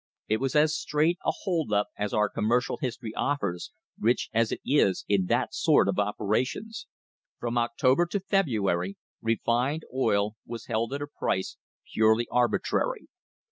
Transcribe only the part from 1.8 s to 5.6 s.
as our commercial history offers, rich as it is in that